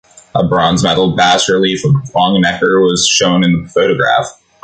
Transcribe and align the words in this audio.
A 0.33 0.43
bronze-medal 0.43 1.15
bas-relief 1.15 1.85
of 1.85 1.91
Longenecker 2.15 2.91
is 2.91 3.07
shown 3.07 3.43
in 3.43 3.61
the 3.61 3.69
photograph. 3.69 4.31